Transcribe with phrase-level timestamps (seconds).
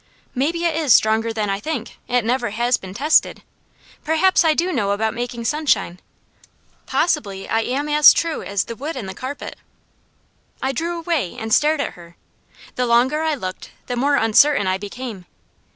[0.33, 1.99] "Maybe it is stronger than I think.
[2.07, 3.43] It never has been tested.
[4.03, 5.99] Perhaps I do know about making sunshine.
[6.87, 9.57] Possibly I am as true as the wood and the carpet."
[10.59, 12.15] I drew away and stared at her.
[12.77, 15.27] The longer I looked the more uncertain I became.